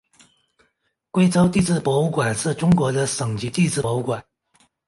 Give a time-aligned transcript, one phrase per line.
[1.11, 4.25] 贵州地质博物馆是中国的省级地质博物馆。